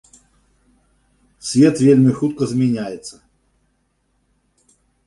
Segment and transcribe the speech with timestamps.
[1.51, 3.15] Свет вельмі хутка змяняецца.